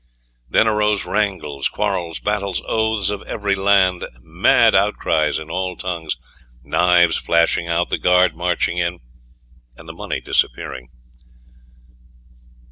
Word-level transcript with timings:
Then 0.49 0.67
arose 0.67 1.05
wrangles, 1.05 1.67
quarrels, 1.69 2.19
battles, 2.19 2.63
oaths 2.65 3.11
of 3.11 3.21
every 3.27 3.53
land, 3.53 4.03
mad 4.19 4.73
outcries 4.73 5.37
in 5.37 5.51
all 5.51 5.75
tongues, 5.75 6.17
knives 6.63 7.17
flashing 7.17 7.67
out, 7.67 7.91
the 7.91 7.99
guard 7.99 8.35
marching 8.35 8.79
in, 8.79 8.97
and 9.77 9.87
the 9.87 9.93
money 9.93 10.19
disappearing. 10.19 10.89